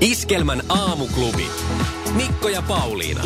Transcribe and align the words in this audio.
Iskelmän 0.00 0.62
aamuklubi. 0.68 1.46
Mikko 2.16 2.48
ja 2.48 2.62
Pauliina. 2.62 3.24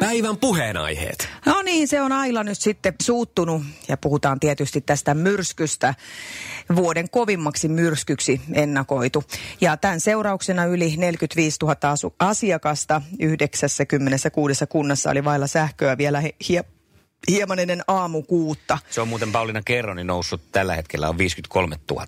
Päivän 0.00 0.36
puheenaiheet. 0.36 1.28
No 1.46 1.62
niin, 1.62 1.88
se 1.88 2.02
on 2.02 2.12
Aila 2.12 2.44
nyt 2.44 2.58
sitten 2.58 2.94
suuttunut 3.02 3.62
ja 3.88 3.96
puhutaan 3.96 4.40
tietysti 4.40 4.80
tästä 4.80 5.14
myrskystä. 5.14 5.94
Vuoden 6.76 7.10
kovimmaksi 7.10 7.68
myrskyksi 7.68 8.40
ennakoitu. 8.52 9.24
Ja 9.60 9.76
tämän 9.76 10.00
seurauksena 10.00 10.64
yli 10.64 10.94
45 10.96 11.58
000 11.62 11.74
asu- 11.92 12.14
asiakasta 12.18 13.02
96 13.18 14.66
kunnassa 14.66 15.10
oli 15.10 15.24
vailla 15.24 15.46
sähköä 15.46 15.98
vielä 15.98 16.20
hie- 16.48 16.64
hieman 17.28 17.58
ennen 17.58 17.82
aamukuutta. 17.88 18.78
Se 18.90 19.00
on 19.00 19.08
muuten 19.08 19.32
Pauliina 19.32 19.62
Kerroni 19.64 20.04
noussut 20.04 20.42
tällä 20.52 20.74
hetkellä 20.74 21.08
on 21.08 21.18
53 21.18 21.76
000 21.90 22.06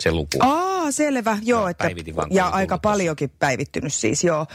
se 0.00 0.10
luku. 0.10 0.38
Aa, 0.40 0.90
selvä, 0.90 1.38
joo. 1.42 1.58
Joo, 1.60 1.68
että, 1.68 1.90
ja 2.30 2.46
aika 2.48 2.78
paljonkin 2.78 3.30
päivittynyt 3.38 3.94
siis, 3.94 4.24
joo. 4.24 4.46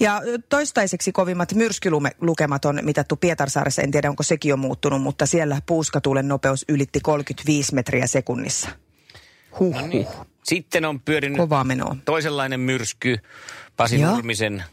Ja 0.00 0.22
toistaiseksi 0.48 1.12
kovimmat 1.12 1.54
myrskylukemat 1.54 2.64
on 2.64 2.78
mitattu 2.82 3.16
Pietarsaaressa, 3.16 3.82
en 3.82 3.90
tiedä 3.90 4.10
onko 4.10 4.22
sekin 4.22 4.50
jo 4.50 4.56
muuttunut, 4.56 5.02
mutta 5.02 5.26
siellä 5.26 5.62
puuskatuulen 5.66 6.28
nopeus 6.28 6.64
ylitti 6.68 7.00
35 7.00 7.74
metriä 7.74 8.06
sekunnissa. 8.06 8.68
Huh, 9.58 9.74
No 9.74 9.86
niin. 9.86 10.06
Sitten 10.44 10.84
on 10.84 11.00
pyörinyt 11.00 11.38
Kovaa 11.38 11.64
menoa. 11.64 11.96
toisenlainen 12.04 12.60
myrsky. 12.60 13.18
Pasi 13.76 14.00
Joo. 14.00 14.10
Nurmisen 14.14 14.64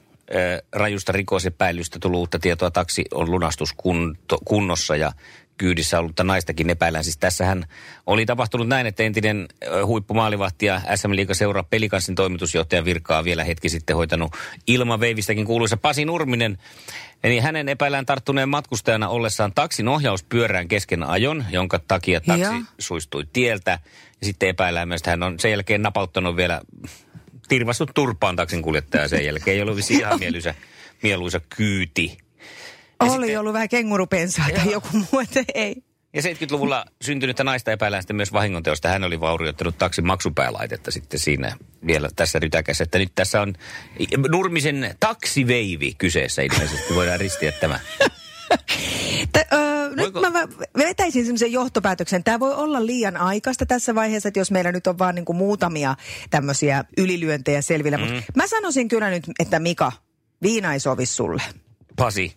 rajusta 0.73 1.11
rikosepäilystä 1.11 1.99
tullut 1.99 2.19
uutta 2.19 2.39
tietoa. 2.39 2.71
Taksi 2.71 3.05
on 3.13 3.31
lunastuskunnossa 3.31 4.95
ja 4.95 5.11
kyydissä 5.57 5.99
ollutta 5.99 6.23
naistakin 6.23 6.69
epäillään. 6.69 7.03
Siis 7.03 7.17
tässähän 7.17 7.65
oli 8.05 8.25
tapahtunut 8.25 8.67
näin, 8.67 8.87
että 8.87 9.03
entinen 9.03 9.47
huippumaalivahti 9.85 10.65
ja 10.65 10.81
SM 10.95 11.11
Liiga 11.15 11.33
seuraa 11.33 11.63
pelikanssin 11.63 12.15
toimitusjohtajan 12.15 12.85
virkaa 12.85 13.23
vielä 13.23 13.43
hetki 13.43 13.69
sitten 13.69 13.95
hoitanut 13.95 14.35
Ilma 14.67 14.99
Veivistäkin 14.99 15.45
kuuluisa 15.45 15.77
Pasi 15.77 16.05
Nurminen. 16.05 16.57
Eli 17.23 17.39
hänen 17.39 17.69
epäillään 17.69 18.05
tarttuneen 18.05 18.49
matkustajana 18.49 19.09
ollessaan 19.09 19.53
taksin 19.53 19.87
ohjauspyörään 19.87 20.67
kesken 20.67 21.03
ajon, 21.03 21.45
jonka 21.49 21.79
takia 21.87 22.21
taksi 22.21 22.41
Joo. 22.41 22.61
suistui 22.79 23.23
tieltä. 23.33 23.79
Ja 24.21 24.25
sitten 24.25 24.49
epäillään 24.49 24.87
myös, 24.87 25.01
että 25.01 25.11
hän 25.11 25.23
on 25.23 25.39
sen 25.39 25.51
jälkeen 25.51 25.81
napauttanut 25.81 26.35
vielä 26.35 26.61
tirvastut 27.47 27.91
turpaan 27.93 28.35
taksin 28.35 28.61
kuljettaja 28.61 29.07
sen 29.07 29.25
jälkeen. 29.25 29.55
Ei 29.55 29.61
ollut 29.61 29.91
ihan 29.91 30.19
mieluisa, 30.19 30.53
mieluisa 31.03 31.41
kyyti. 31.55 32.17
Ja 33.05 33.11
Oli 33.11 33.25
sitten- 33.25 33.39
ollut 33.39 33.53
vähän 33.53 33.69
kengurupensaa 33.69 34.45
tai 34.55 34.71
joku 34.71 34.87
muu, 34.93 35.19
että 35.23 35.43
ei. 35.53 35.75
Ja 36.13 36.21
70-luvulla 36.21 36.85
syntynyttä 37.01 37.43
naista 37.43 37.71
epäillään 37.71 38.03
sitten 38.03 38.15
myös 38.15 38.33
vahingonteosta. 38.33 38.89
Hän 38.89 39.03
oli 39.03 39.19
vaurioittanut 39.19 39.77
taksin 39.77 40.07
maksupäälaitetta 40.07 40.91
sitten 40.91 41.19
siinä 41.19 41.55
vielä 41.87 42.09
tässä 42.15 42.39
rytäkässä. 42.39 42.83
Että 42.83 42.97
nyt 42.99 43.11
tässä 43.15 43.41
on 43.41 43.53
Nurmisen 44.29 44.95
taksiveivi 44.99 45.93
kyseessä 45.97 46.41
ilmeisesti. 46.41 46.95
Voidaan 46.95 47.19
ristiä 47.19 47.51
tämä. 47.51 47.79
T- 49.33 49.53
öö, 49.53 49.89
nyt 49.89 49.97
Voiko- 49.97 50.21
mä 50.31 50.47
vetäisin 50.77 51.25
semmoisen 51.25 51.51
johtopäätöksen. 51.51 52.23
Tämä 52.23 52.39
voi 52.39 52.53
olla 52.53 52.85
liian 52.85 53.17
aikaista 53.17 53.65
tässä 53.65 53.95
vaiheessa, 53.95 54.27
että 54.27 54.39
jos 54.39 54.51
meillä 54.51 54.71
nyt 54.71 54.87
on 54.87 54.97
vaan 54.99 55.15
niinku 55.15 55.33
muutamia 55.33 55.95
tämmöisiä 56.29 56.83
ylilyöntejä 56.97 57.61
selvillä. 57.61 57.97
Mm. 57.97 58.03
Mutta 58.03 58.23
mä 58.35 58.47
sanoisin 58.47 58.87
kyllä 58.87 59.09
nyt, 59.09 59.23
että 59.39 59.59
Mika, 59.59 59.91
viina 60.41 60.73
ei 60.73 60.79
sovi 60.79 61.05
sulle. 61.05 61.43
Pasi. 61.95 62.33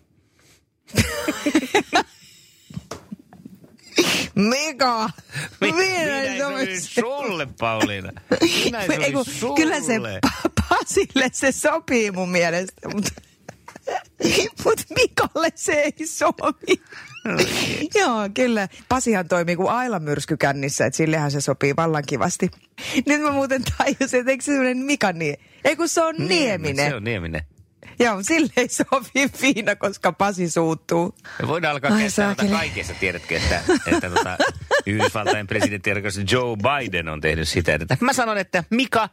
Mika! 4.35 5.09
Mi- 5.61 5.73
Viina 5.75 6.59
ei 6.59 6.81
sulle, 6.81 7.47
Pauliina. 7.59 8.11
Minä 8.65 8.81
ei 8.81 8.89
Ei 9.03 9.11
kun, 9.11 9.25
sovi 9.25 9.37
sulle. 9.39 9.55
kyllä 9.55 9.81
se 9.81 9.97
Pa- 10.27 10.49
Pasille 10.69 11.29
se 11.33 11.51
sopii 11.51 12.11
mun 12.11 12.29
mielestä, 12.29 12.89
mutta 12.93 13.09
mut 14.65 14.81
Mikalle 14.95 15.49
se 15.55 15.71
ei 15.73 16.07
sovi. 16.07 16.81
Joo, 17.95 18.29
kyllä. 18.33 18.67
Pasihan 18.89 19.27
toimii 19.27 19.55
kuin 19.55 19.69
myrsky 19.99 20.37
kännissä, 20.37 20.85
että 20.85 20.97
sillehän 20.97 21.31
se 21.31 21.41
sopii 21.41 21.75
vallan 21.75 22.03
kivasti. 22.07 22.51
Nyt 23.07 23.21
mä 23.21 23.31
muuten 23.31 23.61
tajusin, 23.77 24.19
että 24.19 24.31
eikö 24.31 24.43
se 24.43 24.45
semmoinen 24.45 24.77
Mika 24.77 25.11
nie? 25.11 25.35
Ei 25.63 25.75
kun 25.75 25.89
se 25.89 26.01
on 26.01 26.15
Nieminen. 26.17 26.89
Se 26.89 26.95
on 26.95 27.03
Nieminen. 27.03 27.41
Joo, 28.03 28.17
sille 28.21 28.51
ei 28.57 28.67
sovi 28.67 29.29
viina, 29.41 29.75
koska 29.75 30.11
Pasi 30.11 30.49
suuttuu. 30.49 31.15
Me 31.41 31.47
voidaan 31.47 31.71
alkaa 31.71 32.09
saakeli. 32.09 32.49
kaikessa, 32.49 32.93
tiedätkö, 32.93 33.37
että, 33.37 33.61
että 33.87 34.09
tota, 34.09 34.37
Yhdysvaltain 34.85 35.47
presidentti 35.47 35.89
Joe 36.31 36.57
Biden 36.57 37.09
on 37.09 37.21
tehnyt 37.21 37.47
sitä. 37.47 37.73
Että 37.73 37.97
mä 38.01 38.13
sanon, 38.13 38.37
että 38.37 38.63
Mika, 38.69 39.09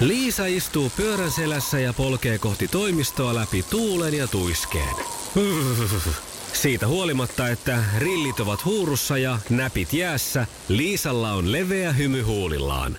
Liisa 0.00 0.46
istuu 0.46 0.92
pyörän 0.96 1.30
selässä 1.30 1.78
ja 1.78 1.92
polkee 1.92 2.38
kohti 2.38 2.68
toimistoa 2.68 3.34
läpi 3.34 3.62
tuulen 3.62 4.14
ja 4.14 4.28
tuiskeen. 4.28 4.94
Siitä 6.52 6.86
huolimatta, 6.86 7.48
että 7.48 7.84
rillit 7.98 8.40
ovat 8.40 8.64
huurussa 8.64 9.18
ja 9.18 9.38
näpit 9.50 9.92
jäässä, 9.92 10.46
Liisalla 10.68 11.32
on 11.32 11.52
leveä 11.52 11.92
hymy 11.92 12.22
huulillaan. 12.22 12.98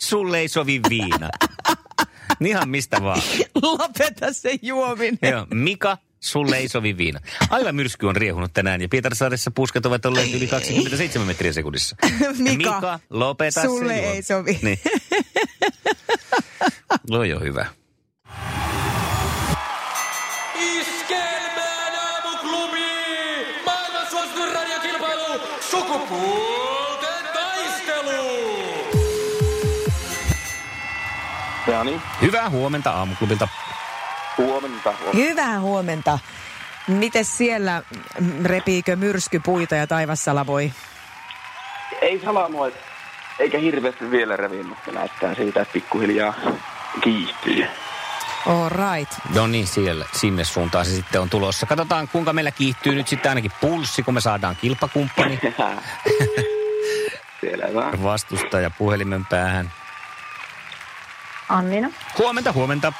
Sulle 0.00 0.38
ei 0.38 0.48
sovi 0.48 0.80
viina. 0.88 1.30
Ihan 2.46 2.68
mistä 2.68 3.02
vaan. 3.02 3.22
Lopeta 3.62 4.32
se 4.32 4.58
juominen. 4.62 5.18
Joo, 5.30 5.46
Mika, 5.54 5.98
sulle 6.20 6.56
ei 6.56 6.68
sovi 6.68 6.96
viina. 6.96 7.20
Aila 7.50 7.72
myrsky 7.72 8.06
on 8.06 8.16
riehunut 8.16 8.52
tänään 8.52 8.80
ja 8.82 8.88
Pietarsaaressa 8.88 9.50
puskat 9.50 9.86
ovat 9.86 10.06
olleet 10.06 10.34
yli 10.34 10.46
27 10.46 11.26
metriä 11.26 11.52
sekunnissa. 11.52 11.96
Mika, 12.38 12.56
Mika 12.56 13.00
lopeta 13.10 13.62
sulle 13.62 13.94
se 13.94 14.00
ei 14.00 14.22
sovi. 14.22 14.58
Niin. 14.62 14.78
No 17.10 17.24
joo, 17.24 17.40
hyvä. 17.40 17.66
Ja 31.80 31.84
niin, 31.84 32.02
Hyvää 32.22 32.50
huomenta 32.50 32.90
aamuklubilta. 32.90 33.48
huomenta. 34.38 34.90
huomenta. 34.92 35.16
Hyvää 35.16 35.60
huomenta. 35.60 36.18
Mites 36.88 37.36
siellä 37.38 37.82
repiikö 38.44 38.96
myrsky 38.96 39.40
puita 39.40 39.74
ja 39.74 39.86
taivassala 39.86 40.46
voi? 40.46 40.72
Ei 42.02 42.20
salamoi, 42.24 42.72
eikä 43.38 43.58
hirveästi 43.58 44.10
vielä 44.10 44.36
revi, 44.36 44.62
mutta 44.62 44.92
näyttää 44.92 45.34
siitä, 45.34 45.60
että 45.60 45.72
pikkuhiljaa 45.72 46.34
kiihtyy. 47.04 47.66
All 48.46 48.68
right. 48.68 49.12
No 49.34 49.46
niin, 49.46 49.66
siellä, 49.66 50.04
sinne 50.12 50.44
suuntaan 50.44 50.84
se 50.84 50.90
sitten 50.90 51.20
on 51.20 51.30
tulossa. 51.30 51.66
Katsotaan, 51.66 52.08
kuinka 52.08 52.32
meillä 52.32 52.50
kiihtyy 52.50 52.94
nyt 52.94 53.08
sitten 53.08 53.28
ainakin 53.30 53.52
pulssi, 53.60 54.02
kun 54.02 54.14
me 54.14 54.20
saadaan 54.20 54.56
kilpakumppani 54.60 55.40
Selvä. 57.40 57.92
vastustaja 58.02 58.70
puhelimen 58.70 59.26
päähän. 59.26 59.72
Annina. 61.50 61.90
Huomenta, 62.18 62.52
huomenta. 62.52 62.92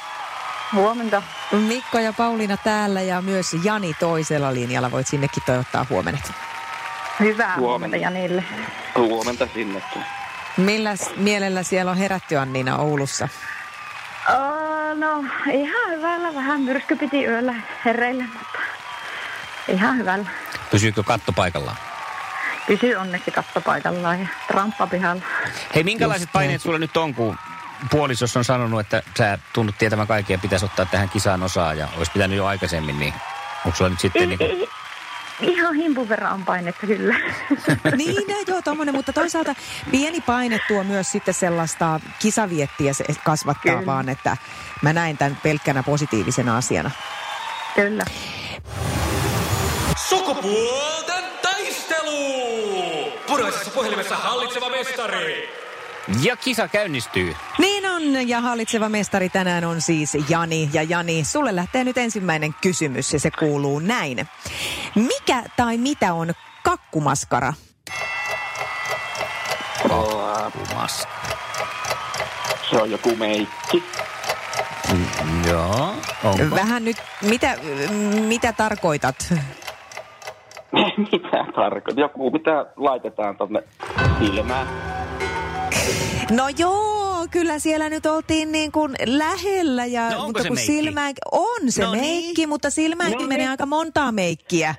Huomenta. 0.73 1.21
Mikko 1.51 1.99
ja 1.99 2.13
Pauliina 2.13 2.57
täällä 2.57 3.01
ja 3.01 3.21
myös 3.21 3.55
Jani 3.63 3.93
toisella 3.99 4.53
linjalla. 4.53 4.91
Voit 4.91 5.07
sinnekin 5.07 5.43
toivottaa 5.45 5.85
huomenet. 5.89 6.31
Hyvää 7.19 7.55
huomenta 7.55 7.97
Huomenta. 7.97 7.97
Janille. 7.97 8.43
Huomenta 8.95 9.47
sinnekin. 9.53 10.03
Milläs 10.57 11.09
mielellä 11.15 11.63
siellä 11.63 11.91
on 11.91 11.97
herätty 11.97 12.37
Anniina 12.37 12.77
Oulussa? 12.77 13.27
Oh, 14.29 14.97
no, 14.97 15.23
ihan 15.53 15.89
hyvällä. 15.89 16.35
Vähän 16.35 16.61
myrsky 16.61 16.95
piti 16.95 17.25
yöllä 17.25 17.53
hereille, 17.85 18.23
mutta 18.23 18.59
ihan 19.67 19.97
hyvällä. 19.97 20.29
Pysyykö 20.71 21.03
katto 21.03 21.31
paikallaan? 21.31 21.77
Pysy 22.67 22.95
onneksi 22.95 23.31
katto 23.31 23.61
paikallaan 23.61 24.19
ja 24.19 24.27
tramppa 24.47 24.87
pihalla. 24.87 25.21
Hei, 25.75 25.83
minkälaiset 25.83 26.29
paineet 26.33 26.61
sulla 26.61 26.77
nyt 26.77 26.97
on, 26.97 27.15
kun 27.15 27.37
puolisos 27.91 28.37
on 28.37 28.43
sanonut, 28.43 28.79
että 28.79 29.03
sä 29.17 29.37
tunnut 29.53 29.77
tietämään 29.77 30.07
kaikkea, 30.07 30.37
pitäisi 30.37 30.65
ottaa 30.65 30.85
tähän 30.85 31.09
kisaan 31.09 31.43
osaa 31.43 31.73
ja 31.73 31.87
olisi 31.97 32.11
pitänyt 32.11 32.37
jo 32.37 32.45
aikaisemmin, 32.45 32.99
niin 32.99 33.13
onko 33.65 33.77
sulla 33.77 33.89
nyt 33.89 33.99
sitten 33.99 34.29
niin 34.29 34.37
kuin... 34.37 34.67
ihan 35.41 35.75
himpun 35.75 36.09
verran 36.09 36.33
on 36.33 36.45
painetta 36.45 36.87
kyllä. 36.87 37.15
Niin, 37.97 38.27
no, 38.27 38.35
joo, 38.47 38.61
tommonen, 38.61 38.95
mutta 38.95 39.13
toisaalta 39.13 39.55
pieni 39.91 40.21
paine 40.21 40.59
tuo 40.67 40.83
myös 40.83 41.11
sitten 41.11 41.33
sellaista 41.33 41.99
kisaviettiä 42.19 42.93
se 42.93 43.03
kasvattaa 43.23 43.73
Kyllä. 43.73 43.85
vaan, 43.85 44.09
että 44.09 44.37
mä 44.81 44.93
näen 44.93 45.17
tämän 45.17 45.37
pelkkänä 45.43 45.83
positiivisena 45.83 46.57
asiana. 46.57 46.91
kyllä. 47.75 48.03
Sukupuolten 50.09 51.23
taistelu! 51.41 53.11
Puraisessa 53.27 53.71
puhelimessa 53.71 54.15
hallitseva 54.15 54.69
mestari. 54.69 55.61
Ja 56.23 56.35
kisa 56.35 56.67
käynnistyy. 56.67 57.35
Niin 57.57 57.70
on, 58.01 58.29
ja 58.29 58.41
hallitseva 58.41 58.89
mestari 58.89 59.29
tänään 59.29 59.65
on 59.65 59.81
siis 59.81 60.17
Jani. 60.29 60.69
Ja 60.73 60.83
Jani, 60.83 61.23
sulle 61.23 61.55
lähtee 61.55 61.83
nyt 61.83 61.97
ensimmäinen 61.97 62.55
kysymys, 62.61 63.13
ja 63.13 63.19
se 63.19 63.31
kuuluu 63.39 63.79
näin. 63.79 64.27
Mikä 64.95 65.43
tai 65.57 65.77
mitä 65.77 66.13
on 66.13 66.33
kakkumaskara? 66.63 67.53
Kumas. 70.51 71.07
Se 72.69 72.77
on 72.81 72.91
joku 72.91 73.15
meikki. 73.15 73.83
Joo, 75.49 75.93
onko? 76.23 76.55
Vähän 76.55 76.85
nyt, 76.85 76.97
mitä, 77.21 77.55
mitä 78.27 78.53
tarkoitat? 78.53 79.15
mitä 81.11 81.45
tarkoittaa? 81.55 82.03
Joku, 82.03 82.31
mitä 82.31 82.65
laitetaan 82.75 83.37
tonne 83.37 83.63
silmään. 84.19 84.67
No 86.31 86.43
joo, 86.57 86.90
kyllä 87.31 87.59
siellä 87.59 87.89
nyt 87.89 88.05
oltiin 88.05 88.51
niin 88.51 88.71
kuin 88.71 88.95
lähellä. 89.05 89.85
Ja, 89.85 90.09
No 90.09 90.15
onko 90.15 90.25
mutta 90.27 90.41
se 90.43 90.47
kun 90.47 90.57
meikki? 90.57 90.73
silmään, 90.73 91.13
on 91.31 91.71
se 91.71 91.83
No 91.83 91.91
niin. 91.91 92.01
meikki, 92.03 92.47
mutta 92.47 92.69
silmäänkin 92.69 93.19
No 93.21 93.27
menee 93.27 93.37
niin. 93.37 93.49
aika 93.51 93.65
montaa 93.65 94.11
meikkiä. 94.11 94.75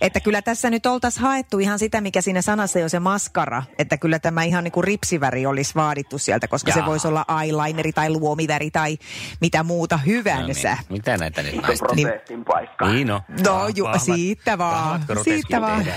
Että 0.00 0.20
kyllä 0.20 0.42
tässä 0.42 0.70
nyt 0.70 0.86
oltaisiin 0.86 1.22
haettu 1.22 1.58
ihan 1.58 1.78
sitä, 1.78 2.00
mikä 2.00 2.20
siinä 2.20 2.42
sanassa 2.42 2.78
jo 2.78 2.88
se 2.88 2.98
maskara. 3.00 3.62
Että 3.78 3.96
kyllä 3.96 4.18
tämä 4.18 4.42
ihan 4.42 4.64
niin 4.64 4.72
kuin 4.72 4.84
ripsiväri 4.84 5.46
olisi 5.46 5.74
vaadittu 5.74 6.18
sieltä, 6.18 6.48
koska 6.48 6.72
se 6.72 6.78
Jaa. 6.78 6.86
voisi 6.88 7.08
olla 7.08 7.24
eyelineri 7.42 7.92
tai 7.92 8.10
luomiväri 8.10 8.70
tai 8.70 8.98
mitä 9.40 9.62
muuta 9.62 9.96
No 9.96 10.02
hyvänsä. 10.06 10.68
niin. 10.74 10.86
Mitä 10.88 11.16
näitä 11.16 11.42
nyt 11.42 11.54
Se 11.54 11.60
naista? 11.60 11.84
protestin 11.86 12.44
paikka. 12.44 12.88
Niin 12.92 13.06
no. 13.06 13.20
No 13.44 13.68
ju, 13.74 13.84
Vahvat- 13.84 13.98
siitä 13.98 14.58
vaan, 14.58 15.00
vahvat 15.08 15.24
siitä 15.24 15.60
vaan. 15.60 15.84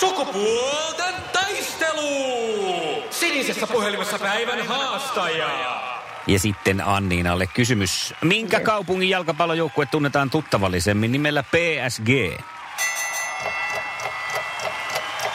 Sukupuolten 0.00 1.09
taistelu! 1.50 3.02
Sinisessä 3.10 3.66
puhelimessa 3.66 4.18
päivän 4.18 4.66
haastaja. 4.66 5.80
Ja 6.26 6.38
sitten 6.38 6.80
Anniinalle 6.86 7.46
kysymys. 7.46 8.14
Minkä 8.24 8.60
kaupungin 8.60 9.10
jalkapallojoukkue 9.10 9.86
tunnetaan 9.86 10.30
tuttavallisemmin 10.30 11.12
nimellä 11.12 11.42
PSG? 11.42 12.08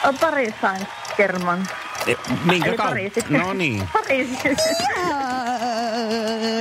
On 0.04 0.18
Paris 0.18 0.54
Saint 0.60 0.88
German. 1.16 1.66
E, 2.06 2.14
Minkä 2.44 2.68
Eli 2.68 2.76
kaup- 2.76 2.82
Pariisi. 2.88 3.20
No 3.28 3.52
niin. 3.52 3.88
Pariisi. 3.92 4.36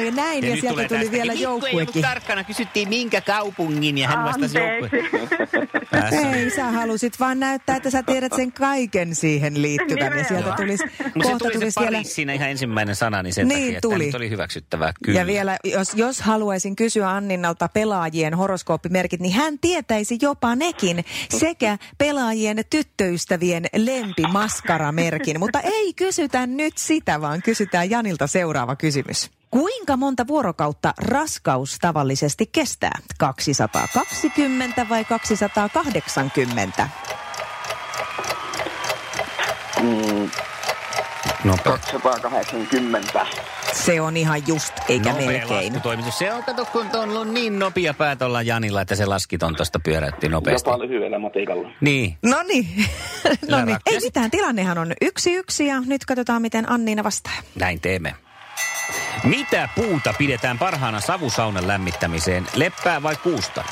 Ja 0.06 0.12
näin, 0.12 0.44
ja, 0.44 0.50
nyt 0.52 0.60
sieltä 0.60 0.76
tuli 0.78 0.88
tästäkin. 0.90 1.12
vielä 1.12 1.32
Mikko 1.34 1.40
ei 1.42 1.46
ollut 1.54 1.64
joukkuekin. 1.64 2.02
tarkkana, 2.02 2.44
kysyttiin 2.44 2.90
minkä 2.90 3.22
kaupungin 3.22 3.98
ja 3.98 4.08
hän 4.08 4.24
vastasi 4.26 4.58
joukkue. 4.58 4.90
Ei, 6.36 6.50
sä 6.50 6.72
halusit 6.72 7.20
vaan 7.20 7.40
näyttää, 7.40 7.76
että 7.76 7.90
sä 7.90 8.04
tiedät 8.04 8.34
sen 8.36 8.52
kaiken 8.52 9.16
siihen 9.16 9.62
liittyvän. 9.62 10.18
Ja 10.18 10.24
sieltä 10.24 10.54
tulisi, 10.58 10.84
Mutta 10.84 11.00
se 11.24 11.32
kohta 11.32 11.38
tuli 11.38 11.54
se 11.54 11.60
tulisi 11.60 11.80
vielä... 11.80 12.04
siinä 12.04 12.34
ihan 12.34 12.50
ensimmäinen 12.50 12.96
sana, 12.96 13.24
niin 13.24 13.34
sen 13.34 13.48
Niin 13.48 13.60
takia, 13.60 13.78
että 13.78 13.82
tuli. 13.82 14.06
nyt 14.06 14.16
oli 14.16 14.30
hyväksyttävää. 14.30 14.94
Kyllä. 15.04 15.20
Ja 15.20 15.26
vielä, 15.26 15.58
jos, 15.64 15.94
jos 15.96 16.22
haluaisin 16.22 16.76
kysyä 16.76 17.10
Anninnalta 17.12 17.70
pelaajien 17.70 18.34
horoskooppimerkit, 18.34 19.20
niin 19.20 19.34
hän 19.34 19.60
tietäisi 19.60 20.18
jopa 20.22 20.56
nekin 20.56 21.06
sekä 21.30 21.78
pelaajien 21.98 22.64
tyttöystävien 22.70 23.66
lempimaskaramerkin. 23.76 25.40
Mutta 25.40 25.60
ei 25.60 25.94
kysytä 25.94 26.48
nyt 26.48 26.78
sitä, 26.78 27.22
vaan 27.22 27.42
kysytään 27.42 27.90
Janilta 27.90 28.28
seuraava 28.28 28.76
kysymys. 28.76 29.32
Kuinka 29.56 29.98
monta 29.98 30.28
vuorokautta 30.28 30.94
raskaus 30.98 31.78
tavallisesti 31.82 32.50
kestää? 32.52 33.00
220 33.20 34.86
vai 34.90 35.06
280? 35.06 36.90
Mm, 39.82 40.30
Nopea, 41.44 41.78
280. 41.78 43.26
Se 43.74 44.02
on 44.02 44.18
ihan 44.18 44.48
just, 44.48 44.74
eikä 44.90 45.10
nopea 45.10 45.28
melkein. 45.28 45.74
laskutoimitus. 45.74 46.18
Se 46.18 46.34
on, 46.34 46.44
kato, 46.44 46.66
kun 46.66 46.86
on 46.94 47.10
ollut 47.10 47.28
niin 47.28 47.60
nopea 47.60 47.94
päät 47.94 48.22
olla 48.22 48.42
Janilla, 48.42 48.82
että 48.82 48.96
se 48.96 49.06
laski 49.06 49.38
ton 49.38 49.56
tuosta 49.56 49.80
pyöräytti 49.80 50.30
nopeasti. 50.30 50.70
Jopa 50.70 50.80
lyhyellä 50.84 51.20
matikalla. 51.20 51.70
Niin. 51.82 52.18
No 52.24 52.44
niin, 52.44 52.68
no 53.52 53.66
niin. 53.66 53.78
Ei 53.86 54.00
mitään, 54.00 54.32
tilannehan 54.32 54.78
on 54.78 54.94
yksi 55.02 55.34
yksi 55.34 55.68
ja 55.68 55.82
nyt 55.86 56.06
katsotaan, 56.06 56.42
miten 56.42 56.72
Anniina 56.72 57.04
vastaa. 57.04 57.34
Näin 57.56 57.82
teemme. 57.82 58.25
Mitä 59.26 59.70
puuta 59.76 60.14
pidetään 60.18 60.58
parhaana 60.60 61.00
savusaunan 61.00 61.68
lämmittämiseen? 61.68 62.48
Leppää 62.56 63.04
vai 63.04 63.16
kuusta? 63.24 63.64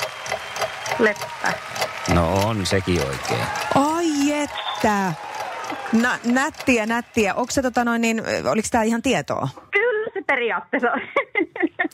Leppä. 0.98 1.52
No 2.14 2.34
on 2.34 2.66
sekin 2.66 3.00
oikein. 3.06 3.46
Ai 3.74 4.32
että. 4.42 5.12
Na, 5.92 6.18
nättiä, 6.24 6.86
nättiä. 6.86 7.34
Onko 7.34 7.50
se 7.50 7.62
tota 7.62 7.84
noin 7.84 8.00
niin, 8.00 8.22
oliko 8.50 8.68
tämä 8.70 8.84
ihan 8.84 9.02
tietoa? 9.02 9.48
Kyllä 9.70 10.10
se 10.14 10.22
periaatteessa 10.26 10.90
on. 10.92 11.00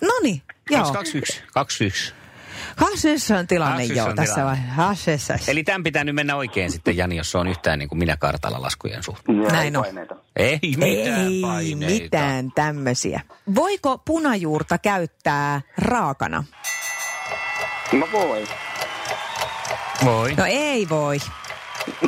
No 0.03 0.12
niin, 0.23 0.43
joo. 0.71 0.83
21. 0.93 1.43
21. 1.55 2.15
Hasessa 2.77 3.37
on 3.39 3.47
tilanne 3.47 3.75
Hasessa 3.75 3.95
joo 3.95 4.09
on 4.09 4.17
tässä 4.17 4.35
tilanne. 4.35 4.62
vai? 4.67 4.87
Hasessa. 4.87 5.35
Eli 5.49 5.62
tämän 5.65 5.83
pitää 5.83 6.05
nyt 6.05 6.15
mennä 6.15 6.37
oikein 6.37 6.71
sitten, 6.71 6.97
Jani, 6.97 7.17
jos 7.17 7.31
se 7.31 7.39
on 7.39 7.47
yhtään 7.49 7.79
niin 7.79 7.89
kuin 7.89 7.99
minä 7.99 8.17
kartalla 8.17 8.62
laskujen 8.62 9.03
suhteen. 9.03 9.39
Näin 9.39 9.76
on. 9.76 9.83
paineita. 9.85 10.17
Ei 10.37 10.58
mitään 10.62 11.26
Ei 11.26 11.40
paineita. 11.42 12.02
mitään 12.02 12.52
tämmöisiä. 12.54 13.20
Voiko 13.54 13.99
punajuurta 13.99 14.78
käyttää 14.78 15.60
raakana? 15.78 16.44
No 17.92 18.08
voi. 18.12 18.44
Voi. 20.04 20.34
No 20.34 20.44
ei 20.44 20.88
voi. 20.88 21.18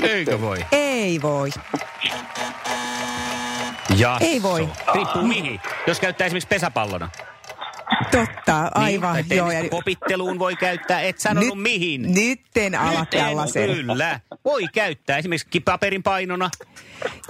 Eikö 0.02 0.40
voi? 0.40 0.58
Ei 0.72 1.22
voi. 1.22 1.50
Jasso. 3.96 4.24
Ei 4.24 4.42
voi. 4.42 4.68
Riippuu 4.94 5.22
mihin. 5.22 5.60
Jos 5.86 6.00
käyttää 6.00 6.26
esimerkiksi 6.26 6.48
pesäpallona. 6.48 7.08
Totta, 8.10 8.70
aivan. 8.74 9.14
Niin, 9.16 9.36
joo, 9.36 9.48
tennis- 9.48 9.70
kopitteluun 9.70 10.38
voi 10.38 10.56
käyttää. 10.56 11.00
Et 11.00 11.18
sanonut 11.18 11.62
mihin. 11.62 12.14
Nyt 12.14 12.40
en 12.56 12.74
ala 12.74 13.00
Nyt 13.00 13.14
en, 13.14 13.20
tällaisen. 13.24 13.70
Kyllä. 13.70 14.20
Voi 14.44 14.62
käyttää 14.74 15.18
esimerkiksi 15.18 15.60
paperin 15.60 16.02
painona. 16.02 16.50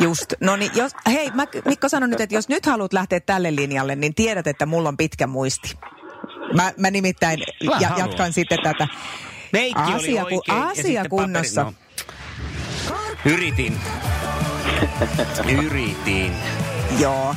Just, 0.00 0.33
no 0.41 0.57
niin, 0.57 0.71
jos, 0.75 0.93
hei, 1.07 1.31
mä, 1.31 1.47
Mikko 1.64 1.88
sanon 1.88 2.11
nyt, 2.11 2.21
että 2.21 2.35
jos 2.35 2.49
nyt 2.49 2.67
haluat 2.67 2.93
lähteä 2.93 3.21
tälle 3.21 3.57
linjalle, 3.57 3.97
niin 3.97 4.14
tiedät, 4.14 4.47
että 4.47 4.67
mulla 4.67 4.88
on 4.88 4.97
pitkä 4.97 5.26
muisti. 5.26 5.75
Mä, 6.55 6.73
mä 6.79 6.91
nimittäin 6.91 7.41
Mä 7.64 7.73
ja, 7.81 7.88
haluan. 7.88 8.09
jatkan 8.09 8.33
sitten 8.33 8.59
tätä. 8.62 8.88
Meikki 9.52 9.83
oli 9.83 9.95
Asia 9.95 10.25
ku- 10.25 10.43
oikein. 10.49 10.59
ja 10.59 10.64
asia 10.69 11.05
kunnossa. 11.11 11.64
Paperi, 11.64 11.76
no. 12.91 13.33
Yritin. 13.33 13.79
Yritin. 15.64 16.33
Joo. 16.99 17.35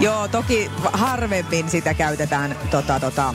Joo, 0.00 0.28
toki 0.28 0.70
harvemmin 0.92 1.70
sitä 1.70 1.94
käytetään 1.94 2.56
tota, 2.70 3.00
tota, 3.00 3.34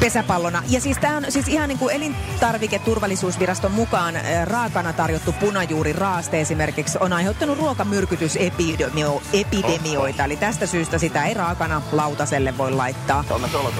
pesäpallona. 0.00 0.62
Ja 0.68 0.80
siis 0.80 0.98
tämä 0.98 1.16
on 1.16 1.24
siis 1.28 1.48
ihan 1.48 1.68
niin 1.68 1.78
kuin 1.78 1.96
elintarviketurvallisuusviraston 1.96 3.72
mukaan 3.72 4.14
raakana 4.44 4.92
tarjottu 4.92 5.32
punajuuri 5.32 5.92
raaste 5.92 6.40
esimerkiksi 6.40 6.98
on 7.00 7.12
aiheuttanut 7.12 7.58
ruokamyrkytysepidemioita. 7.58 10.24
Eli 10.24 10.36
tästä 10.36 10.66
syystä 10.66 10.98
sitä 10.98 11.24
ei 11.24 11.34
raakana 11.34 11.82
lautaselle 11.92 12.58
voi 12.58 12.72
laittaa. 12.72 13.24
Olkoon. 13.30 13.72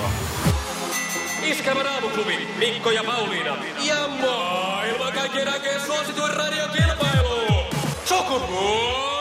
Iskävä 1.42 1.82
raamuklubi, 1.82 2.48
Mikko 2.58 2.90
ja 2.90 3.04
Pauliina. 3.04 3.56
Ja 3.84 4.08
maailman 4.20 5.12
kaikkien 5.12 5.52
aikeen 5.52 5.80
suosituen 5.80 6.36
radiokilpailu. 6.36 7.64
Sukupuolten 8.04 9.11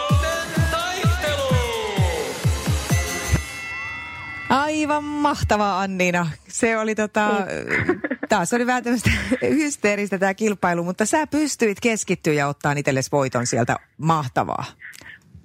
Aivan 4.52 5.04
mahtavaa 5.04 5.82
Anniina. 5.82 6.28
Se 6.48 6.78
oli 6.78 6.96
tota, 6.96 7.30
Taas 8.30 8.54
oli 8.54 8.68
vähän 8.68 8.84
tämmöistä 8.84 9.10
hysteeristä 9.42 10.18
tämä 10.18 10.34
kilpailu, 10.34 10.84
mutta 10.84 11.06
sä 11.06 11.28
pystyit 11.28 11.80
keskittyä 11.82 12.34
ja 12.34 12.48
ottaa 12.48 12.72
itsellesi 12.72 13.12
voiton 13.12 13.48
sieltä. 13.48 13.76
Mahtavaa. 13.98 14.66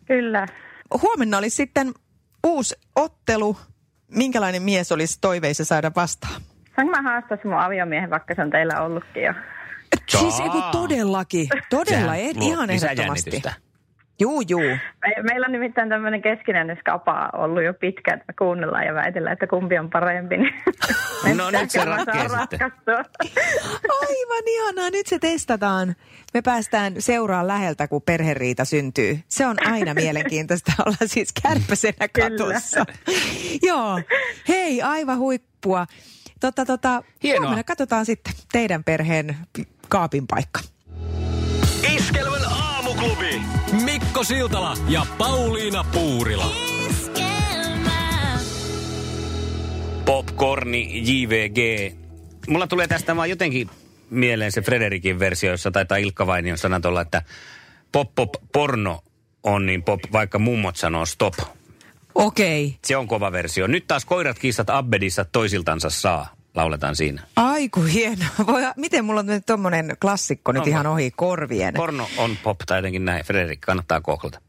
Kyllä. 0.06 0.46
Huomenna 1.02 1.38
olisi 1.38 1.56
sitten 1.56 1.94
uusi 2.46 2.74
ottelu. 2.96 3.56
Minkälainen 4.08 4.62
mies 4.62 4.92
olisi 4.92 5.18
toiveissa 5.20 5.64
saada 5.64 5.90
vastaan? 5.96 6.42
Saanko 6.76 6.90
mä 6.90 7.10
haastaa 7.10 7.38
mun 7.44 7.58
aviomiehen, 7.58 8.10
vaikka 8.10 8.34
se 8.34 8.42
on 8.42 8.50
teillä 8.50 8.82
ollutkin 8.82 9.22
jo? 9.22 9.34
Siis 10.06 10.34
todellakin, 10.72 11.48
todella, 11.70 12.14
Sehän 12.14 12.36
luo 12.36 12.48
ihan 12.48 12.70
ehdottomasti. 12.70 13.42
Juu, 14.20 14.42
juu. 14.48 14.60
Me, 14.60 15.14
meillä 15.22 15.44
on 15.46 15.52
nimittäin 15.52 15.88
tämmöinen 15.88 16.22
keskinäinen 16.22 16.76
skapa 16.80 17.30
ollut 17.32 17.64
jo 17.64 17.74
pitkään, 17.74 18.18
että 18.18 18.32
me 18.32 18.34
kuunnellaan 18.38 18.86
ja 18.86 18.94
väitellään, 18.94 19.32
että 19.32 19.46
kumpi 19.46 19.78
on 19.78 19.90
parempi. 19.90 20.36
Niin 20.36 20.54
No 21.36 21.50
nyt 21.50 21.70
se 21.70 21.84
ratkaistua. 21.84 22.94
Aivan 24.00 24.44
ihanaa, 24.46 24.90
nyt 24.90 25.06
se 25.06 25.18
testataan. 25.18 25.94
Me 26.34 26.42
päästään 26.42 26.94
seuraan 26.98 27.46
läheltä, 27.46 27.88
kun 27.88 28.02
perheriita 28.02 28.64
syntyy. 28.64 29.18
Se 29.28 29.46
on 29.46 29.56
aina 29.66 29.94
mielenkiintoista 30.04 30.72
olla 30.86 30.96
siis 31.04 31.32
kärppäsenä 31.42 32.08
Kyllä. 32.12 32.30
katossa. 32.30 32.84
Joo, 33.62 34.00
hei, 34.48 34.82
aivan 34.82 35.18
huippua. 35.18 35.86
Tota, 36.40 36.64
tota, 36.66 37.02
Hienoa. 37.22 37.40
huomenna 37.40 37.64
katsotaan 37.64 38.06
sitten 38.06 38.32
teidän 38.52 38.84
perheen 38.84 39.36
kaapin 39.88 40.26
paikka. 40.26 40.60
Iskelmän 41.96 42.40
aamuklubi. 42.50 43.42
Mikko 44.16 44.24
Siltala 44.24 44.74
ja 44.88 45.06
Pauliina 45.18 45.84
Puurila. 45.84 46.52
Popcorni 50.04 51.02
JVG. 51.04 51.92
Mulla 52.48 52.66
tulee 52.66 52.88
tästä 52.88 53.16
vaan 53.16 53.30
jotenkin 53.30 53.70
mieleen 54.10 54.52
se 54.52 54.62
Frederikin 54.62 55.18
versio, 55.18 55.50
jossa 55.50 55.70
taitaa 55.70 55.96
Ilkka 55.96 56.26
Vainion 56.26 56.58
sanat 56.58 56.84
olla, 56.84 57.00
että 57.00 57.22
pop 57.92 58.14
pop 58.14 58.34
porno 58.52 59.00
on 59.42 59.66
niin 59.66 59.82
pop, 59.82 60.00
vaikka 60.12 60.38
mummot 60.38 60.76
sanoo 60.76 61.06
stop. 61.06 61.34
Okei. 62.14 62.76
Se 62.84 62.96
on 62.96 63.08
kova 63.08 63.32
versio. 63.32 63.66
Nyt 63.66 63.86
taas 63.86 64.04
koirat 64.04 64.38
kissat 64.38 64.70
Abbedissa 64.70 65.24
toisiltansa 65.24 65.90
saa, 65.90 66.35
lauletaan 66.56 66.96
siinä. 66.96 67.22
Aiku 67.36 67.82
hienoa. 67.82 68.28
Voi, 68.46 68.62
miten 68.76 69.04
mulla 69.04 69.20
on 69.20 69.26
nyt 69.26 69.46
tommonen 69.46 69.96
klassikko 70.00 70.52
nyt 70.52 70.60
Onko? 70.60 70.70
ihan 70.70 70.86
ohi 70.86 71.10
korvien? 71.10 71.74
Porno 71.74 72.08
on 72.18 72.36
pop 72.42 72.58
tai 72.66 72.78
jotenkin 72.78 73.04
näin. 73.04 73.24
Frederik, 73.24 73.60
kannattaa 73.60 74.00
googlata. 74.00 74.40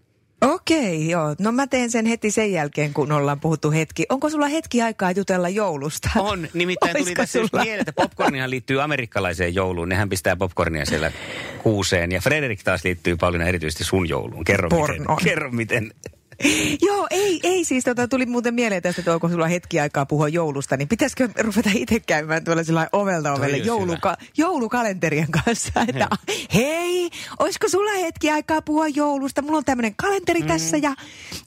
Okei, 0.42 1.10
joo. 1.10 1.36
No 1.40 1.52
mä 1.52 1.68
teen 1.68 1.92
sen 1.92 2.06
heti 2.06 2.32
sen 2.32 2.52
jälkeen, 2.52 2.94
kun 2.94 3.12
ollaan 3.12 3.40
puhuttu 3.40 3.72
hetki. 3.72 4.06
Onko 4.10 4.30
sulla 4.30 4.48
hetki 4.48 4.82
aikaa 4.82 5.12
jutella 5.12 5.50
joulusta? 5.50 6.10
On, 6.20 6.48
nimittäin 6.54 6.92
tuli 6.92 7.02
Oisko 7.02 7.16
tässä 7.22 7.40
just 7.40 7.52
sulla? 7.52 7.64
mieleen, 7.64 7.80
että 7.90 7.94
popcornihan 7.94 8.50
liittyy 8.50 8.82
amerikkalaiseen 8.82 9.56
jouluun. 9.56 9.90
Nehän 9.90 10.10
pistää 10.10 10.36
popcornia 10.36 10.86
siellä 10.86 11.12
kuuseen. 11.64 12.12
Ja 12.12 12.22
Frederik 12.22 12.64
taas 12.64 12.84
liittyy 12.84 13.16
Pauliina 13.16 13.46
erityisesti 13.46 13.84
sun 13.84 14.10
jouluun. 14.10 14.44
Kerro 14.44 14.70
Pornoon. 14.70 15.00
miten. 15.02 15.24
Kerro 15.24 15.52
miten. 15.52 15.92
Joo, 16.82 17.08
ei, 17.10 17.40
ei 17.44 17.66
siis. 17.66 17.84
Tota, 17.84 18.08
tuli 18.08 18.26
muuten 18.26 18.54
mieleen 18.54 18.82
tästä, 18.82 19.02
että 19.02 19.14
onko 19.14 19.30
sulla 19.30 19.48
hetki 19.48 19.80
aikaa 19.80 20.06
puhua 20.06 20.28
joulusta, 20.30 20.78
niin 20.78 20.88
pitäisikö 20.88 21.30
ruveta 21.40 21.70
itse 21.74 22.00
käymään 22.00 22.44
tuolla 22.44 22.64
sillä 22.64 22.88
ovelta 22.92 23.34
ovelle 23.34 23.58
jouluka- 23.58 24.18
joulukalenterien 24.38 25.32
kanssa, 25.32 25.72
että 25.88 26.08
hei, 26.54 27.10
olisiko 27.40 27.70
sulla 27.70 27.92
hetki 27.92 28.32
aikaa 28.32 28.62
puhua 28.62 28.88
joulusta? 28.88 29.42
Mulla 29.42 29.58
on 29.58 29.66
tämmöinen 29.66 29.96
kalenteri 29.96 30.42
mm. 30.42 30.48
tässä 30.48 30.78
ja 30.78 30.96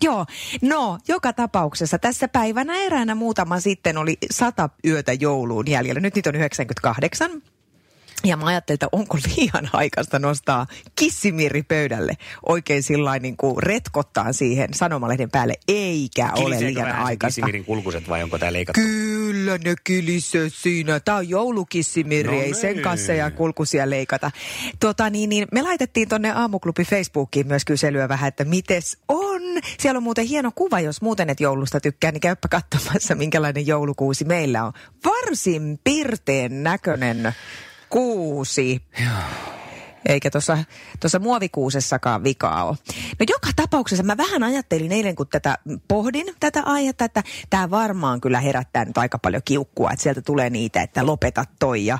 joo. 0.03 0.27
No, 0.63 0.99
joka 1.09 1.33
tapauksessa 1.33 1.99
tässä 1.99 2.29
päivänä 2.29 2.77
eräänä 2.77 3.15
muutama 3.15 3.61
sitten 3.61 3.97
oli 3.97 4.19
sata 4.31 4.71
yötä 4.85 5.13
jouluun 5.13 5.71
jäljellä. 5.71 6.01
Nyt 6.01 6.15
niitä 6.15 6.31
on 6.31 6.37
98. 6.37 7.43
Ja 8.25 8.37
mä 8.37 8.47
ajattelin, 8.47 8.77
että 8.77 8.89
onko 8.93 9.19
liian 9.37 9.71
aikaista 9.73 10.19
nostaa 10.19 10.67
kissimiri 10.97 11.63
pöydälle 11.63 12.13
oikein 12.49 12.83
sillä 12.83 13.19
niin 13.19 13.37
kuin 13.37 13.63
retkottaa 13.63 14.33
siihen 14.33 14.75
sanomalehden 14.75 15.31
päälle, 15.31 15.55
eikä 15.69 16.25
ole 16.25 16.45
Kiliseekö 16.45 16.67
liian 16.67 16.87
vähän 16.87 16.97
sen 16.97 17.07
aikaista. 17.07 17.27
Kissimirin 17.27 17.65
kulkuset 17.65 18.09
vai 18.09 18.23
onko 18.23 18.39
tää 18.39 18.53
leikattu? 18.53 18.81
Kyllä 18.81 19.59
ne 19.59 19.75
kilisee 19.85 20.49
siinä. 20.49 21.01
Tämä 21.01 21.19
on 21.19 21.29
joulukissimiri, 21.29 22.37
No 22.37 22.43
ei 22.43 22.55
sen 22.55 22.73
niin. 22.73 22.83
kanssa 22.83 23.13
ja 23.13 23.31
kulkusia 23.31 23.91
leikata. 23.91 24.31
Tota, 24.81 25.11
niin, 25.11 25.31
niin, 25.31 25.49
me 25.53 25.63
laitettiin 25.63 26.09
tonne 26.09 26.31
Aamuklubi 26.31 26.85
Facebookiin 26.85 27.47
myös 27.47 27.65
kyselyä 27.65 28.09
vähän, 28.09 28.29
että 28.29 28.45
mites 28.45 28.99
on. 29.09 29.43
Siellä 29.79 29.99
on 29.99 30.03
muuten 30.03 30.27
hieno 30.27 30.51
kuva, 30.55 30.81
jos 30.81 31.03
muuten 31.03 31.31
et 31.31 31.41
joulusta 31.41 31.81
tykkää, 31.81 32.13
niin 32.13 32.21
käyppä 32.21 32.49
katsomassa, 32.49 33.15
minkälainen 33.15 33.67
joulukuusi 33.67 34.25
meillä 34.25 34.65
on. 34.65 34.73
Varsin 35.05 35.79
pirteen 35.85 36.63
näköinen 36.63 37.35
kuusi. 37.91 38.83
Eikä 40.09 40.31
tuossa 40.31 40.59
tuossa 41.01 41.19
muovikuusessakaan 41.19 42.25
vikaa 42.25 42.65
ole. 42.65 42.77
No 43.21 43.27
joka 43.29 43.49
tapauksessa 43.57 44.03
mä 44.05 44.17
vähän 44.17 44.43
ajattelin 44.43 44.93
eilen, 44.93 45.17
kun 45.17 45.29
tätä 45.29 45.59
pohdin, 45.89 46.27
tätä 46.41 46.63
aihetta, 46.65 47.05
että 47.05 47.23
tämä 47.51 47.71
varmaan 47.71 48.21
kyllä 48.21 48.41
herättää 48.41 48.85
nyt 48.85 48.99
aika 48.99 49.19
paljon 49.19 49.43
kiukkua, 49.45 49.91
että 49.91 50.03
sieltä 50.03 50.23
tulee 50.23 50.51
niitä, 50.51 50.83
että 50.83 51.07
lopeta 51.07 51.45
toi 51.59 51.87
ja 51.87 51.99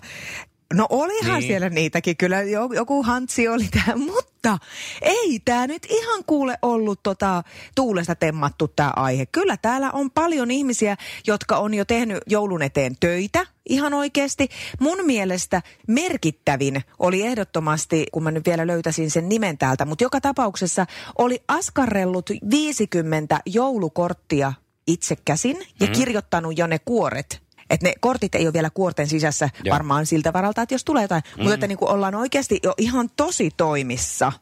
No 0.75 0.87
olihan 0.91 1.39
Niin. 1.39 1.49
siellä 1.49 1.69
niitäkin, 1.71 2.17
kyllä 2.17 2.43
jo- 2.43 2.69
joku 2.75 3.03
hantsi 3.03 3.49
oli 3.49 3.69
tämä, 3.69 3.97
mutta 3.97 4.59
ei 5.03 5.41
tämä 5.45 5.67
nyt 5.67 5.87
ihan 5.91 6.25
kuule 6.25 6.59
ollut 6.63 7.03
tota, 7.03 7.43
tuulesta 7.75 8.15
temmattu 8.15 8.69
tämä 8.69 8.93
aihe. 8.97 9.27
Kyllä 9.27 9.57
täällä 9.57 9.91
on 9.91 10.11
paljon 10.11 10.51
ihmisiä, 10.51 10.97
jotka 11.27 11.57
on 11.57 11.75
jo 11.75 11.85
tehnyt 11.85 12.19
joulun 12.27 12.63
eteen 12.63 12.97
töitä 13.01 13.47
ihan 13.71 13.95
oikeasti. 13.95 14.49
Mun 14.81 14.99
mielestä 15.07 15.63
merkittävin 15.89 16.83
oli 16.99 17.23
ehdottomasti, 17.23 18.07
kun 18.13 18.23
mä 18.23 18.31
nyt 18.31 18.47
vielä 18.47 18.67
löytäisin 18.67 19.11
sen 19.11 19.29
nimen 19.29 19.59
täältä, 19.59 19.85
mutta 19.85 20.05
joka 20.05 20.21
tapauksessa 20.21 20.87
oli 21.19 21.43
askarrellut 21.49 22.31
50 22.51 23.41
joulukorttia 23.47 24.53
itse 24.87 25.17
käsin 25.25 25.57
ja 25.81 25.87
Mm. 25.87 25.93
kirjoittanut 25.93 26.59
jo 26.59 26.67
ne 26.67 26.79
kuoret 26.79 27.43
että 27.71 27.87
ne 27.87 27.93
kortit 28.01 28.35
ei 28.35 28.47
ole 28.47 28.53
vielä 28.53 28.71
kuorten 28.71 29.07
sisässä 29.07 29.51
Joo. 29.65 29.75
Varmaan 29.75 30.07
siltä 30.07 30.33
varalta, 30.33 30.63
että 30.63 30.75
jos 30.75 30.85
tulee 30.85 31.03
jotain. 31.03 31.23
Mm. 31.37 31.43
Mutta 31.43 31.55
että 31.55 31.67
niin 31.67 31.79
kuin 31.79 31.91
ollaan 31.91 32.15
oikeasti 32.15 32.61
jo 32.63 32.75
ihan 32.79 33.11
tosi 33.17 33.51
toimissa. 33.57 34.33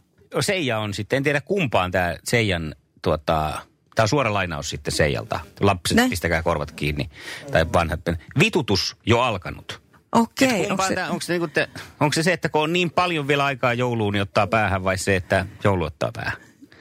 Seija 0.41 0.79
on 0.79 0.95
sitten, 0.95 1.17
en 1.17 1.23
tiedä 1.23 1.41
kumpaan 1.41 1.91
tämä 1.91 2.17
Seijan, 2.25 2.75
tuota, 3.03 3.63
tämä 3.99 4.05
on 4.05 4.09
suora 4.09 4.33
lainaus 4.35 4.71
sitten 4.71 4.93
Seijalta. 4.93 5.41
Lapset, 5.61 5.97
Ne? 5.97 6.09
pistäkää 6.09 6.43
korvat 6.43 6.73
kiinni. 6.73 7.11
Tai 7.53 7.67
vanhat. 7.73 8.01
Vitutus 8.39 8.97
jo 9.07 9.21
alkanut. 9.21 9.83
Okei, 10.13 10.65
Et 10.65 10.71
onko 10.71 10.85
se... 10.89 11.05
onko, 11.05 11.21
se, 11.21 11.33
niinku 11.33 11.49
te, 11.49 11.69
onko 12.01 12.13
se 12.13 12.23
se, 12.23 12.33
että 12.33 12.49
kun 12.49 12.63
on 12.63 12.73
niin 12.73 12.91
paljon 12.91 13.29
vielä 13.29 13.45
aikaa 13.45 13.75
jouluun, 13.75 14.13
niin 14.13 14.23
ottaa 14.23 14.47
päähän, 14.47 14.85
vai 14.85 14.99
se, 14.99 15.17
että 15.17 15.47
joulu 15.65 15.85
ottaa 15.85 16.13
päähän? 16.13 16.33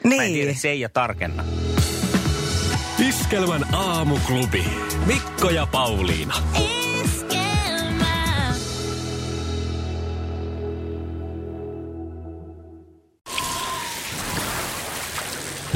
Mä 0.04 0.14
en 0.24 0.32
tiedä, 0.34 0.52
Niin. 0.52 0.60
Seija 0.60 0.90
tarkenna. 0.90 1.44
Iskelmän 3.10 3.76
aamuklubi. 3.76 4.66
Mikko 5.06 5.50
ja 5.50 5.66
Pauliina. 5.66 6.36